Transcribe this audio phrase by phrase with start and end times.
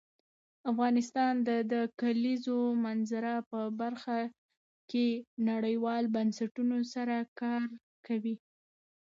[0.71, 4.17] افغانستان د د کلیزو منظره په برخه
[4.91, 5.07] کې
[5.49, 7.61] نړیوالو بنسټونو سره کار
[8.07, 8.35] کوي.